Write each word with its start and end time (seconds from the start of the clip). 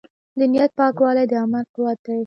د 0.39 0.41
نیت 0.51 0.71
پاکوالی 0.79 1.25
د 1.31 1.33
عمل 1.43 1.65
قوت 1.75 1.99
دی. 2.05 2.19